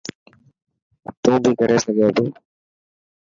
[1.21, 2.25] تون بي ڪري سگهي ٿو.